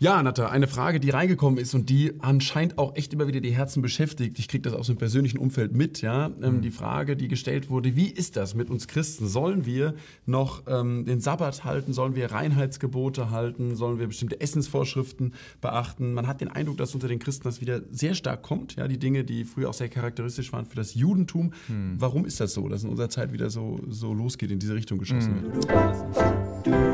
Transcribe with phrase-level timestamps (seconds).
[0.00, 3.50] Ja, Natta, eine Frage, die reingekommen ist und die anscheinend auch echt immer wieder die
[3.50, 4.38] Herzen beschäftigt.
[4.38, 6.30] Ich kriege das aus dem persönlichen Umfeld mit, ja.
[6.40, 6.60] Ähm, mhm.
[6.62, 9.26] Die Frage, die gestellt wurde, wie ist das mit uns Christen?
[9.26, 11.92] Sollen wir noch ähm, den Sabbat halten?
[11.92, 13.74] Sollen wir Reinheitsgebote halten?
[13.74, 16.14] Sollen wir bestimmte Essensvorschriften beachten?
[16.14, 18.86] Man hat den Eindruck, dass unter den Christen das wieder sehr stark kommt, ja.
[18.86, 21.52] Die Dinge, die früher auch sehr charakteristisch waren für das Judentum.
[21.66, 21.96] Mhm.
[21.98, 24.98] Warum ist das so, dass in unserer Zeit wieder so, so losgeht, in diese Richtung
[24.98, 25.54] geschossen mhm.
[25.54, 26.87] wird?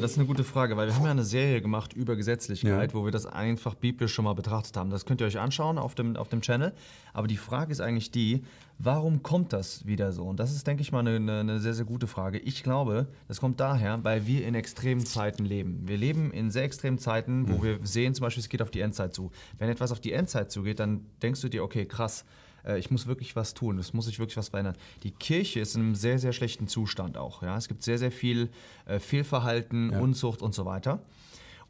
[0.00, 2.92] Ja, das ist eine gute Frage, weil wir haben ja eine Serie gemacht über Gesetzlichkeit,
[2.92, 2.98] ja.
[2.98, 4.88] wo wir das einfach biblisch schon mal betrachtet haben.
[4.88, 6.72] Das könnt ihr euch anschauen auf dem, auf dem Channel.
[7.12, 8.42] Aber die Frage ist eigentlich die,
[8.78, 10.24] warum kommt das wieder so?
[10.24, 12.38] Und das ist, denke ich mal, eine, eine sehr, sehr gute Frage.
[12.38, 15.82] Ich glaube, das kommt daher, weil wir in extremen Zeiten leben.
[15.84, 17.62] Wir leben in sehr extremen Zeiten, wo mhm.
[17.62, 19.30] wir sehen zum Beispiel, es geht auf die Endzeit zu.
[19.58, 22.24] Wenn etwas auf die Endzeit zugeht, dann denkst du dir, okay, krass,
[22.64, 24.76] äh, ich muss wirklich was tun, es muss sich wirklich was verändern.
[25.02, 27.42] Die Kirche ist in einem sehr, sehr schlechten Zustand auch.
[27.42, 27.56] Ja?
[27.56, 28.50] Es gibt sehr, sehr viel
[28.86, 30.00] äh, Fehlverhalten, ja.
[30.00, 31.02] Unzucht und so weiter.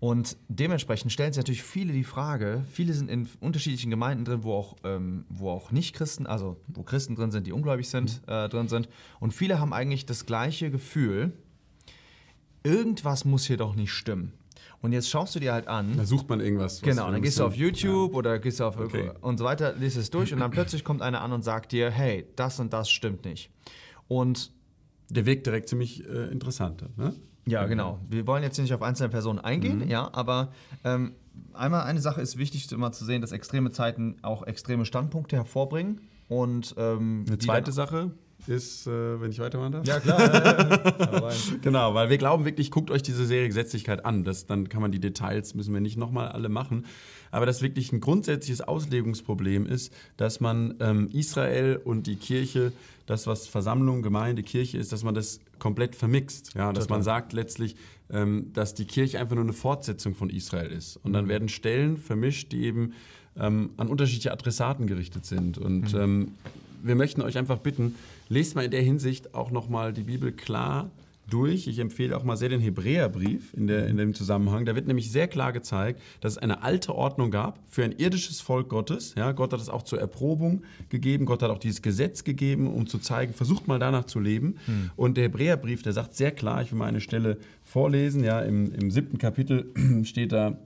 [0.00, 4.54] Und dementsprechend stellen sich natürlich viele die Frage, viele sind in unterschiedlichen Gemeinden drin, wo
[4.54, 8.32] auch, ähm, wo auch Nicht-Christen, also wo Christen drin sind, die ungläubig sind, mhm.
[8.32, 8.88] äh, drin sind.
[9.20, 11.34] Und viele haben eigentlich das gleiche Gefühl,
[12.62, 14.32] irgendwas muss hier doch nicht stimmen.
[14.82, 15.96] Und jetzt schaust du dir halt an.
[15.96, 16.80] Da sucht man irgendwas.
[16.80, 18.18] Genau, dann gehst du auf YouTube ja.
[18.18, 19.10] oder gehst du auf okay.
[19.20, 21.90] und so weiter, liest es durch und dann plötzlich kommt einer an und sagt dir,
[21.90, 23.50] hey, das und das stimmt nicht.
[24.08, 24.52] Und
[25.10, 26.84] der wirkt direkt ziemlich äh, interessant.
[26.96, 27.14] Ne?
[27.46, 27.98] Ja, genau.
[28.08, 29.88] Wir wollen jetzt nicht auf einzelne Personen eingehen, mhm.
[29.88, 30.52] ja, aber
[30.84, 31.12] ähm,
[31.52, 36.00] einmal eine Sache ist wichtig, immer zu sehen, dass extreme Zeiten auch extreme Standpunkte hervorbringen.
[36.28, 38.12] Und ähm, eine zweite Sache,
[38.48, 39.86] ist, äh, wenn ich weitermachen darf?
[39.86, 41.32] Ja, klar.
[41.62, 44.24] genau, weil wir glauben wirklich, guckt euch diese Serie Gesetzlichkeit an.
[44.24, 46.86] Das, dann kann man die Details, müssen wir nicht nochmal alle machen.
[47.30, 52.72] Aber das wirklich ein grundsätzliches Auslegungsproblem ist, dass man ähm, Israel und die Kirche,
[53.06, 56.54] das, was Versammlung, Gemeinde, Kirche ist, dass man das komplett vermixt.
[56.54, 56.98] Ja, dass Total.
[56.98, 57.76] man sagt letztlich,
[58.10, 60.96] ähm, dass die Kirche einfach nur eine Fortsetzung von Israel ist.
[61.04, 61.30] Und dann mhm.
[61.30, 62.94] werden Stellen vermischt, die eben
[63.38, 65.58] ähm, an unterschiedliche Adressaten gerichtet sind.
[65.58, 66.32] Und mhm.
[66.82, 67.94] Wir möchten euch einfach bitten,
[68.28, 70.90] lest mal in der Hinsicht auch nochmal die Bibel klar
[71.30, 71.66] durch.
[71.66, 74.66] Ich empfehle auch mal sehr den Hebräerbrief in, der, in dem Zusammenhang.
[74.66, 78.40] Da wird nämlich sehr klar gezeigt, dass es eine alte Ordnung gab für ein irdisches
[78.40, 79.14] Volk Gottes.
[79.16, 81.24] Ja, Gott hat es auch zur Erprobung gegeben.
[81.24, 84.56] Gott hat auch dieses Gesetz gegeben, um zu zeigen, versucht mal danach zu leben.
[84.66, 84.90] Hm.
[84.96, 88.24] Und der Hebräerbrief, der sagt sehr klar, ich will mal eine Stelle vorlesen.
[88.24, 89.72] Ja, im, im siebten Kapitel
[90.04, 90.58] steht da,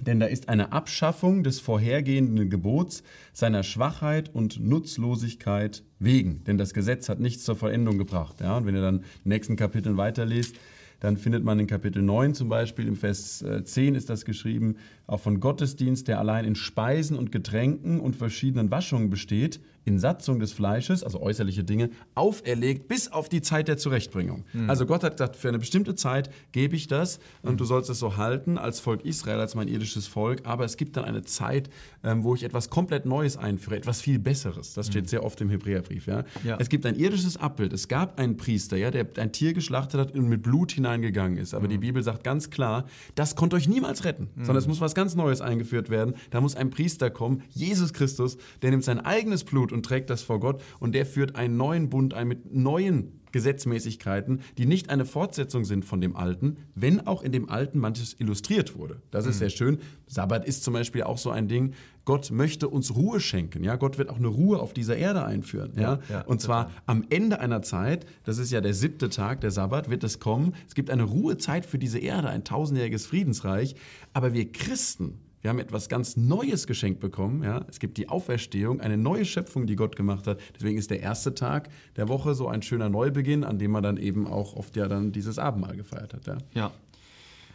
[0.00, 3.02] denn da ist eine Abschaffung des vorhergehenden Gebots
[3.32, 6.44] seiner Schwachheit und Nutzlosigkeit wegen.
[6.44, 8.40] Denn das Gesetz hat nichts zur Vollendung gebracht.
[8.40, 8.56] Ja?
[8.56, 10.56] Und wenn ihr dann in den nächsten Kapiteln weiterlest,
[11.00, 14.76] dann findet man in Kapitel 9 zum Beispiel, im Vers 10 äh, ist das geschrieben,
[15.06, 20.38] auch von Gottesdienst, der allein in Speisen und Getränken und verschiedenen Waschungen besteht, in Satzung
[20.40, 24.44] des Fleisches, also äußerliche Dinge, auferlegt bis auf die Zeit der Zurechtbringung.
[24.52, 24.68] Mhm.
[24.68, 27.56] Also Gott hat gesagt, für eine bestimmte Zeit gebe ich das und mhm.
[27.56, 30.96] du sollst es so halten als Volk Israel, als mein irdisches Volk, aber es gibt
[30.96, 31.70] dann eine Zeit,
[32.04, 34.74] ähm, wo ich etwas komplett Neues einführe, etwas viel Besseres.
[34.74, 35.08] Das steht mhm.
[35.08, 36.06] sehr oft im Hebräerbrief.
[36.06, 36.24] Ja?
[36.44, 36.56] ja?
[36.60, 37.72] Es gibt ein irdisches Abbild.
[37.72, 41.54] Es gab einen Priester, ja, der ein Tier geschlachtet hat und mit Blut hineingegangen ist.
[41.54, 41.82] Aber die mhm.
[41.82, 44.70] Bibel sagt ganz klar, das konnte euch niemals retten, sondern es mhm.
[44.70, 46.14] muss was ganz Neues eingeführt werden.
[46.30, 50.22] Da muss ein Priester kommen, Jesus Christus, der nimmt sein eigenes Blut und trägt das
[50.22, 55.04] vor Gott und der führt einen neuen Bund ein mit neuen Gesetzmäßigkeiten, die nicht eine
[55.04, 59.02] Fortsetzung sind von dem Alten, wenn auch in dem Alten manches illustriert wurde.
[59.10, 59.38] Das ist mhm.
[59.38, 59.78] sehr schön.
[60.06, 61.74] Sabbat ist zum Beispiel auch so ein Ding.
[62.04, 63.62] Gott möchte uns Ruhe schenken.
[63.62, 63.76] Ja?
[63.76, 65.72] Gott wird auch eine Ruhe auf dieser Erde einführen.
[65.76, 65.82] Ja?
[65.82, 66.82] ja, ja Und zwar total.
[66.86, 70.54] am Ende einer Zeit, das ist ja der siebte Tag, der Sabbat, wird es kommen.
[70.66, 73.76] Es gibt eine Ruhezeit für diese Erde, ein tausendjähriges Friedensreich.
[74.12, 77.42] Aber wir Christen, wir haben etwas ganz Neues geschenkt bekommen.
[77.42, 77.64] Ja?
[77.68, 80.38] Es gibt die Auferstehung, eine neue Schöpfung, die Gott gemacht hat.
[80.54, 83.96] Deswegen ist der erste Tag der Woche so ein schöner Neubeginn, an dem man dann
[83.96, 86.26] eben auch oft ja dann dieses Abendmahl gefeiert hat.
[86.26, 86.38] Ja.
[86.54, 86.72] ja.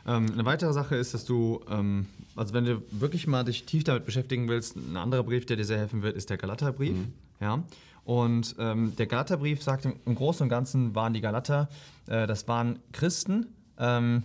[0.08, 3.84] Ähm, eine weitere Sache ist, dass du, ähm, also wenn du wirklich mal dich tief
[3.84, 6.96] damit beschäftigen willst, ein anderer Brief, der dir sehr helfen wird, ist der Galaterbrief.
[6.96, 7.14] Mhm.
[7.40, 7.64] Ja.
[8.04, 11.70] Und ähm, der Galaterbrief sagt, im Großen und Ganzen waren die Galater,
[12.08, 13.48] äh, das waren Christen,
[13.80, 14.24] ähm,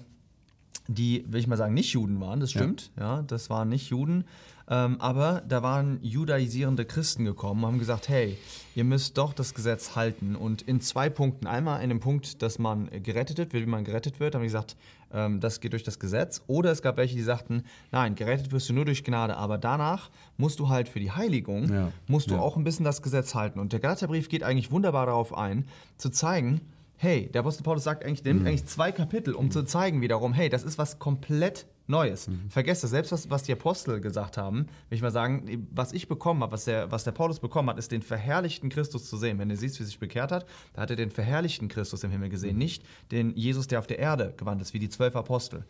[0.89, 3.91] die, will ich mal sagen, nicht Juden waren, das stimmt, ja, ja das waren nicht
[3.91, 4.25] Juden,
[4.69, 8.39] ähm, aber da waren judaisierende Christen gekommen und haben gesagt, hey,
[8.77, 10.37] ihr müsst doch das Gesetz halten.
[10.37, 14.21] Und in zwei Punkten, einmal in dem Punkt, dass man gerettet wird, wie man gerettet
[14.21, 14.77] wird, haben die gesagt,
[15.13, 18.69] ähm, das geht durch das Gesetz, oder es gab welche, die sagten, nein, gerettet wirst
[18.69, 21.93] du nur durch Gnade, aber danach musst du halt für die Heiligung, ja.
[22.07, 22.41] musst du ja.
[22.41, 23.59] auch ein bisschen das Gesetz halten.
[23.59, 25.67] Und der Galaterbrief geht eigentlich wunderbar darauf ein,
[25.97, 26.61] zu zeigen,
[27.03, 28.49] hey, der Apostel Paulus sagt eigentlich, der nimmt mhm.
[28.49, 32.29] eigentlich zwei Kapitel, um zu zeigen wiederum, hey, das ist was komplett Neues.
[32.29, 32.51] Mhm.
[32.51, 36.09] Vergesst das, selbst was, was die Apostel gesagt haben, will ich mal sagen, was ich
[36.09, 39.39] bekommen habe, was der, was der Paulus bekommen hat, ist den verherrlichten Christus zu sehen.
[39.39, 40.45] Wenn du siehst, wie sich bekehrt hat,
[40.75, 42.59] da hat er den verherrlichten Christus im Himmel gesehen, mhm.
[42.59, 45.65] nicht den Jesus, der auf der Erde gewandt ist, wie die zwölf Apostel.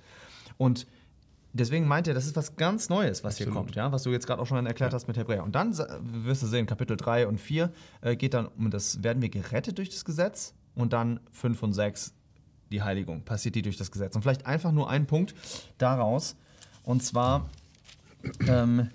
[0.58, 0.88] Und
[1.52, 3.66] deswegen meint er, das ist was ganz Neues, was hier Absolut.
[3.66, 5.44] kommt, ja, was du jetzt gerade auch schon erklärt hast mit Hebräer.
[5.44, 5.78] Und dann
[6.24, 9.78] wirst du sehen, Kapitel 3 und 4 äh, geht dann um das, werden wir gerettet
[9.78, 12.14] durch das Gesetz und dann 5 und 6
[12.70, 13.22] die Heiligung.
[13.22, 14.14] Passiert die durch das Gesetz?
[14.14, 15.34] Und vielleicht einfach nur ein Punkt
[15.78, 16.36] daraus.
[16.84, 17.48] Und zwar,
[18.46, 18.90] ähm,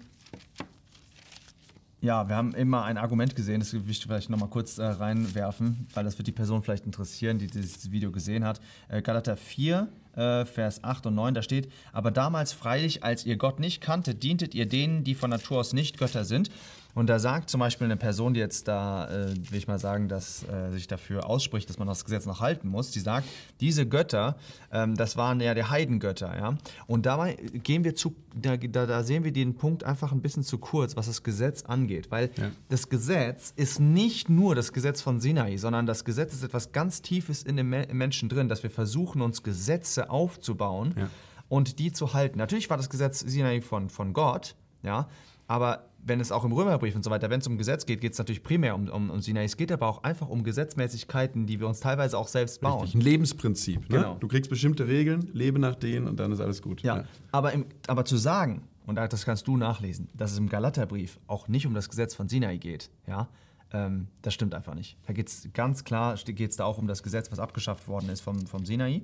[2.01, 5.87] ja, wir haben immer ein Argument gesehen, das will ich vielleicht nochmal kurz äh, reinwerfen,
[5.93, 8.61] weil das wird die Person vielleicht interessieren, die dieses Video gesehen hat.
[8.89, 13.37] Äh, Galater 4, äh, Vers 8 und 9, da steht, aber damals freilich, als ihr
[13.37, 16.49] Gott nicht kanntet, dientet ihr denen, die von Natur aus nicht Götter sind.
[16.95, 20.07] Und da sagt zum Beispiel eine Person, die jetzt da, äh, will ich mal sagen,
[20.07, 23.27] dass äh, sich dafür ausspricht, dass man das Gesetz noch halten muss, die sagt,
[23.59, 24.37] diese Götter,
[24.71, 26.57] ähm, das waren ja der Heidengötter, ja.
[26.87, 30.43] Und dabei gehen wir zu, da, da, da sehen wir den Punkt einfach ein bisschen
[30.43, 32.49] zu kurz, was das Gesetz angeht, weil Ja.
[32.69, 37.01] das Gesetz ist nicht nur das Gesetz von Sinai, sondern das Gesetz ist etwas ganz
[37.01, 41.09] Tiefes in dem Me- Menschen drin, dass wir versuchen, uns Gesetze aufzubauen Ja.
[41.49, 42.37] und die zu halten.
[42.39, 45.09] Natürlich war das Gesetz Sinai von, von Gott, ja,
[45.47, 48.13] aber wenn es auch im Römerbrief und so weiter, wenn es um Gesetz geht, geht
[48.13, 49.43] es natürlich primär um, um, um Sinai.
[49.43, 52.81] Es geht aber auch einfach um Gesetzmäßigkeiten, die wir uns teilweise auch selbst bauen.
[52.81, 53.89] Richtig, ein Lebensprinzip.
[53.89, 53.97] Ne?
[53.97, 54.17] Genau.
[54.19, 56.81] Du kriegst bestimmte Regeln, lebe nach denen und dann ist alles gut.
[56.83, 61.19] Ja, Aber, im, aber zu sagen, und das kannst du nachlesen, dass es im Galaterbrief
[61.25, 63.27] auch nicht um das Gesetz von Sinai geht, ja,
[63.73, 64.97] ähm, das stimmt einfach nicht.
[65.07, 68.09] Da geht es ganz klar, geht es da auch um das Gesetz, was abgeschafft worden
[68.09, 69.01] ist vom, vom Sinai,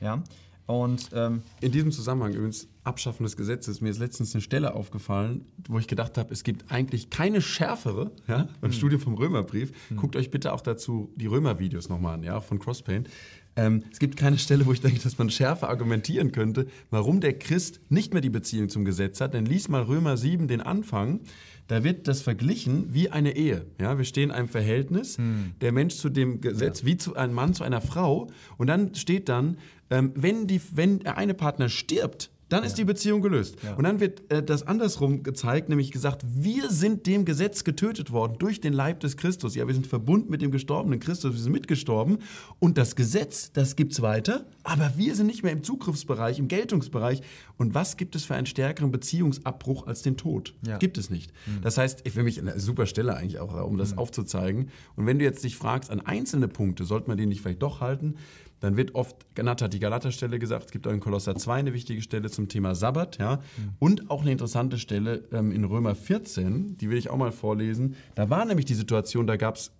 [0.00, 0.22] ja.
[0.70, 5.44] Und ähm, In diesem Zusammenhang übrigens, Abschaffen des Gesetzes, mir ist letztens eine Stelle aufgefallen,
[5.68, 9.72] wo ich gedacht habe, es gibt eigentlich keine schärfere, ja, beim Studium vom Römerbrief.
[9.96, 13.10] Guckt euch bitte auch dazu die Römer-Videos nochmal an, ja, von Crosspaint.
[13.56, 17.38] Ähm, es gibt keine Stelle, wo ich denke, dass man schärfer argumentieren könnte, warum der
[17.38, 19.34] Christ nicht mehr die Beziehung zum Gesetz hat.
[19.34, 21.20] Denn lies mal Römer 7 den Anfang.
[21.66, 23.64] Da wird das verglichen wie eine Ehe.
[23.80, 25.18] Ja, wir stehen in einem Verhältnis,
[25.60, 28.28] der Mensch zu dem Gesetz, wie zu einem Mann zu einer Frau.
[28.56, 29.56] Und dann steht dann,
[29.88, 33.56] ähm, wenn, die, wenn der eine Partner stirbt, dann ist die Beziehung gelöst.
[33.76, 38.36] Und dann wird äh, das andersrum gezeigt, nämlich gesagt, wir sind dem Gesetz getötet worden
[38.38, 39.54] durch den Leib des Christus.
[39.54, 42.18] Ja, wir sind verbunden mit dem gestorbenen Christus, wir sind mitgestorben.
[42.58, 47.22] Und das Gesetz, das gibt's weiter, aber wir sind nicht mehr im Zugriffsbereich, im Geltungsbereich.
[47.56, 50.54] Und was gibt es für einen stärkeren Beziehungsabbruch als den Tod?
[50.66, 50.78] Ja.
[50.78, 51.32] Gibt es nicht.
[51.62, 54.70] Das heißt, für mich eine super Stelle eigentlich auch, um das aufzuzeigen.
[54.96, 57.80] Und wenn du jetzt dich fragst, an einzelne Punkte, sollte man die nicht vielleicht doch
[57.80, 58.16] halten,
[58.60, 61.72] dann wird oft, Ganath hat die Galaterstelle gesagt, es gibt auch in Kolosser 2 eine
[61.72, 63.40] wichtige Stelle zum Thema Sabbat, ja,
[63.78, 67.96] und auch eine interessante Stelle ähm, in Römer 14, die will ich auch mal vorlesen.
[68.14, 69.72] Da war nämlich die Situation, da gab es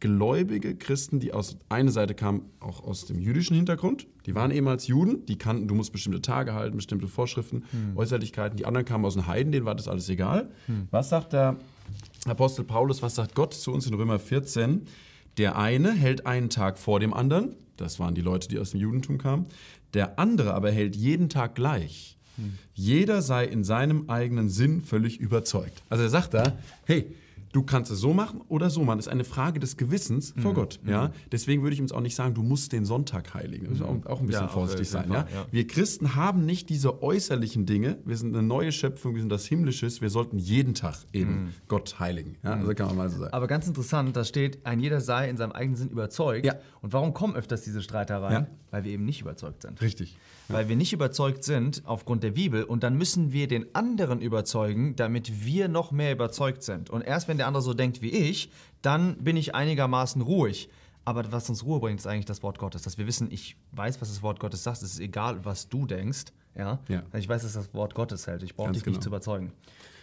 [0.00, 4.08] gläubige Christen, die aus einer Seite kamen, auch aus dem jüdischen Hintergrund.
[4.26, 7.62] Die waren ehemals Juden, die kannten, du musst bestimmte Tage halten, bestimmte Vorschriften,
[7.94, 8.56] Äußerlichkeiten.
[8.56, 10.50] Die anderen kamen aus den Heiden, denen war das alles egal.
[10.90, 11.56] Was sagt der
[12.26, 14.82] Apostel Paulus, was sagt Gott zu uns in Römer 14?
[15.38, 18.80] Der eine hält einen Tag vor dem anderen, das waren die Leute, die aus dem
[18.80, 19.46] Judentum kamen.
[19.94, 22.16] Der andere aber hält jeden Tag gleich.
[22.74, 25.82] Jeder sei in seinem eigenen Sinn völlig überzeugt.
[25.90, 26.56] Also er sagt da,
[26.86, 27.14] hey,
[27.52, 28.98] du kannst es so machen oder so machen.
[28.98, 30.80] Das ist eine Frage des Gewissens vor Gott.
[30.86, 31.12] Ja?
[31.30, 33.66] Deswegen würde ich uns auch nicht sagen, du musst den Sonntag heiligen.
[33.66, 35.08] Das ist auch, auch ein bisschen Ja, vorsichtig sein.
[35.08, 35.46] Fall, Ja?
[35.50, 37.98] Wir Christen haben nicht diese äußerlichen Dinge.
[38.04, 40.00] Wir sind eine neue Schöpfung, wir sind das Himmlisches.
[40.00, 42.36] Wir sollten jeden Tag eben Gott heiligen.
[42.42, 42.54] Ja?
[42.54, 43.32] Also kann man mal so sagen.
[43.32, 46.46] Aber ganz interessant, da steht, ein jeder sei in seinem eigenen Sinn überzeugt.
[46.46, 46.54] Ja.
[46.80, 48.46] Und warum kommen öfters diese Streitereien?
[48.70, 49.80] Weil wir eben nicht überzeugt sind.
[49.82, 50.16] Richtig.
[50.48, 54.96] Weil wir nicht überzeugt sind aufgrund der Bibel und dann müssen wir den anderen überzeugen,
[54.96, 56.88] damit wir noch mehr überzeugt sind.
[56.88, 58.50] Und erst wenn der andere so denkt wie ich,
[58.82, 60.68] dann bin ich einigermaßen ruhig.
[61.04, 62.82] Aber was uns Ruhe bringt, ist eigentlich das Wort Gottes.
[62.82, 64.82] Dass wir wissen, ich weiß, was das Wort Gottes sagt.
[64.82, 66.26] Es ist egal, was du denkst.
[66.56, 66.78] Ja?
[66.88, 67.02] Ja.
[67.14, 68.42] Ich weiß, dass das Wort Gottes hält.
[68.42, 69.00] Ich brauche dich nicht genau.
[69.00, 69.52] zu überzeugen.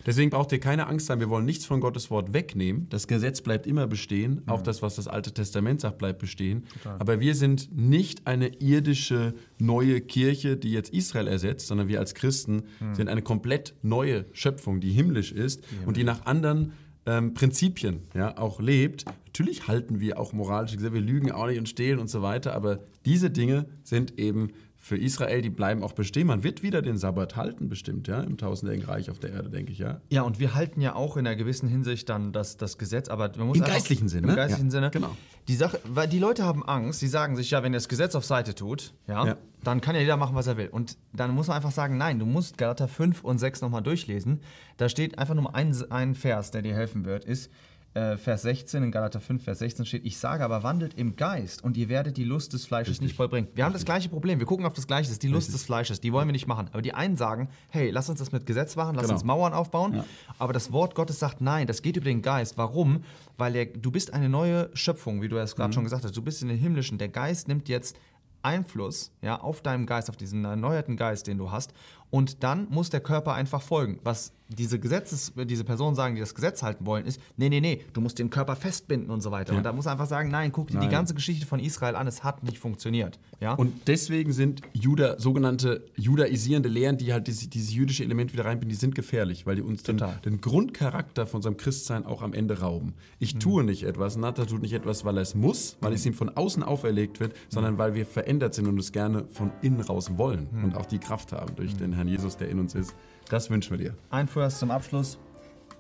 [0.06, 2.88] Deswegen braucht ihr keine Angst haben, wir wollen nichts von Gottes Wort wegnehmen.
[2.90, 4.42] Das Gesetz bleibt immer bestehen.
[4.48, 6.64] Auch das, was das Alte Testament sagt, bleibt bestehen.
[7.00, 12.16] Aber wir sind nicht eine irdische neue Kirche, die jetzt Israel ersetzt, sondern wir als
[12.16, 16.74] Christen sind eine komplett neue Schöpfung, die himmlisch ist und die nach anderen
[17.10, 19.06] ähm, Prinzipien ja, auch lebt.
[19.26, 22.54] Natürlich halten wir auch moralische Gesetze, wir lügen auch nicht und stehlen und so weiter,
[22.54, 24.52] aber diese Dinge sind eben
[24.82, 26.28] für Israel, die bleiben auch bestehen.
[26.28, 29.74] Man wird wieder den Sabbat halten, bestimmt, ja, im tausendjährigen Reich auf der Erde, denke
[29.74, 30.00] ich, ja.
[30.10, 33.30] Ja, und wir halten ja auch in einer gewissen Hinsicht dann das, das Gesetz, aber
[33.38, 34.36] man muss Im geistlichen Sinne, Im ne?
[34.38, 34.90] geistlichen Ja, Sinne.
[34.92, 35.16] genau.
[35.50, 38.16] Die Sache, weil die Leute haben Angst, die sagen sich, ja, wenn ihr das Gesetz
[38.16, 39.38] auf Seite tut, ja, Ja.
[39.64, 40.70] dann kann ja jeder machen, was er will.
[40.70, 44.40] Und dann muss man einfach sagen, nein, du musst Galater 5 und 6 nochmal durchlesen.
[44.78, 47.52] Da steht einfach nur ein, ein Vers, der dir helfen wird, ist
[47.96, 51.64] äh, Vers 16, in Galater 5, Vers 16 steht, ich sage aber, wandelt im Geist
[51.64, 53.48] und ihr werdet die Lust des Fleisches nicht vollbringen.
[53.56, 55.64] Wir haben das gleiche Problem, wir gucken auf das Gleiche, das ist die Lust des
[55.66, 56.70] Fleisches, die wollen wir nicht machen.
[56.72, 59.16] Aber die einen sagen, hey, lass uns das mit Gesetz machen, lass Genau.
[59.16, 59.96] uns Mauern aufbauen.
[59.96, 60.06] Ja.
[60.38, 62.58] Aber das Wort Gottes sagt, nein, das geht über den Geist.
[62.58, 63.04] Warum?
[63.38, 65.58] Weil der, du bist eine neue Schöpfung, wie du es Mhm.
[65.58, 66.16] gerade schon gesagt hast.
[66.16, 66.98] Du bist in den Himmlischen.
[67.00, 67.98] Der Geist nimmt jetzt
[68.42, 71.74] Einfluss ja, auf deinem Geist, auf diesen erneuerten Geist, den du hast.
[72.12, 74.00] Und dann muss der Körper einfach folgen.
[74.04, 77.82] Was diese Gesetzes, diese Personen sagen, die das Gesetz halten wollen, ist, nee, nee, nee,
[77.94, 79.52] du musst den Körper festbinden und so weiter.
[79.54, 79.60] Ja.
[79.60, 80.90] Und da muss einfach sagen, nein, guck dir Nein.
[80.90, 83.20] die ganze Geschichte von Israel an, es hat nicht funktioniert.
[83.42, 83.54] Ja?
[83.54, 88.70] Und deswegen sind Juda, sogenannte judaisierende Lehren, die halt dieses, dieses jüdische Element wieder reinbinden,
[88.70, 92.60] die sind gefährlich, weil die uns den, den Grundcharakter von unserem Christsein auch am Ende
[92.60, 92.96] rauben.
[93.20, 93.40] Ich Mhm.
[93.42, 96.30] tue nicht etwas, Nata tut nicht etwas, weil er es muss, weil es ihm von
[96.30, 100.48] außen auferlegt wird, sondern weil wir verändert sind und es gerne von innen raus wollen
[100.52, 100.64] Mhm.
[100.64, 102.96] und auch die Kraft haben durch den Herrn Jesus, der in uns ist.
[103.30, 103.96] Das wünschen wir dir.
[104.10, 105.20] Ein Vers zum Abschluss,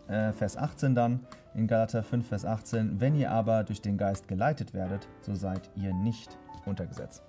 [0.07, 1.21] äh, Vers 18 dann,
[1.55, 2.99] in Galater 5, Vers 18.
[2.99, 7.21] Wenn ihr aber durch den Geist geleitet werdet, so seid ihr nicht unter Gesetz.